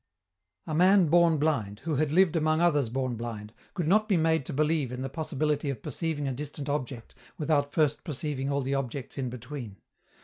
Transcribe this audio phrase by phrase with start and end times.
[0.65, 4.47] A man born blind, who had lived among others born blind, could not be made
[4.47, 8.73] to believe in the possibility of perceiving a distant object without first perceiving all the
[8.73, 9.75] objects in between.